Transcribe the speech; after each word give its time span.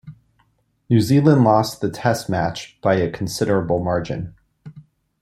New 0.89 0.99
Zealand 0.99 1.43
lost 1.43 1.79
the 1.79 1.91
Test 1.91 2.27
match 2.27 2.75
by 2.81 2.95
a 2.95 3.07
considerable 3.11 3.83
margin. 3.83 4.33